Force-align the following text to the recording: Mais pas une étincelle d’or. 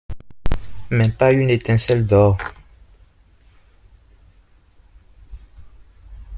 Mais 0.89 1.09
pas 1.09 1.31
une 1.31 1.51
étincelle 1.51 2.07
d’or. 2.07 2.35